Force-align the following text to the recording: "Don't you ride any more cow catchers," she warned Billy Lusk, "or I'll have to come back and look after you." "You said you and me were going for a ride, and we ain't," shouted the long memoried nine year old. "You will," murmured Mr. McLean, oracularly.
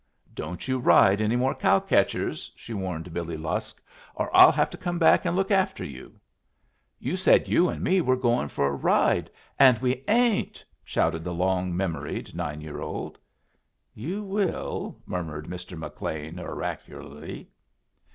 "Don't 0.33 0.67
you 0.67 0.79
ride 0.79 1.21
any 1.21 1.35
more 1.35 1.53
cow 1.53 1.79
catchers," 1.79 2.51
she 2.55 2.73
warned 2.73 3.13
Billy 3.13 3.37
Lusk, 3.37 3.79
"or 4.15 4.35
I'll 4.35 4.51
have 4.51 4.71
to 4.71 4.75
come 4.79 4.97
back 4.97 5.25
and 5.25 5.35
look 5.35 5.51
after 5.51 5.83
you." 5.85 6.19
"You 6.97 7.15
said 7.15 7.47
you 7.47 7.69
and 7.69 7.83
me 7.83 8.01
were 8.01 8.15
going 8.15 8.47
for 8.47 8.65
a 8.65 8.71
ride, 8.75 9.29
and 9.59 9.77
we 9.77 10.03
ain't," 10.07 10.65
shouted 10.83 11.23
the 11.23 11.35
long 11.35 11.77
memoried 11.77 12.33
nine 12.33 12.61
year 12.61 12.81
old. 12.81 13.19
"You 13.93 14.23
will," 14.23 14.97
murmured 15.05 15.45
Mr. 15.45 15.77
McLean, 15.77 16.39
oracularly. 16.39 17.51